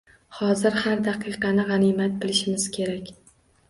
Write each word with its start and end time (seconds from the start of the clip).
Hozir 0.37 0.77
har 0.85 1.05
daqiqani 1.11 1.69
g‘animat 1.71 2.19
bilishimiz 2.27 2.71
kerak 2.81 3.19